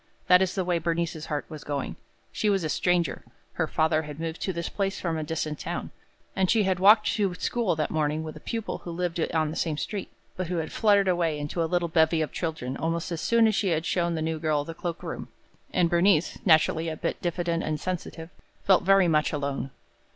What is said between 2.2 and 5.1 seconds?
She was a stranger. Her father had moved to this place